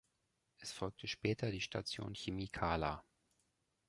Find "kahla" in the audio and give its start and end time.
2.49-3.03